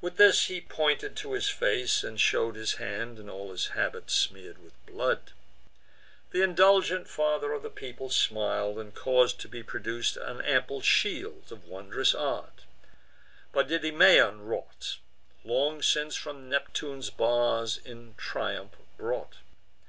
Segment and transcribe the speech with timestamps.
[0.00, 4.10] With this he pointed to his face, and show'd His hand and all his habit
[4.10, 5.30] smear'd with blood.
[6.32, 11.52] Th' indulgent father of the people smil'd, And caus'd to be produc'd an ample shield,
[11.52, 12.62] Of wondrous art,
[13.52, 14.96] by Didymaon wrought,
[15.44, 19.36] Long since from Neptune's bars in triumph brought.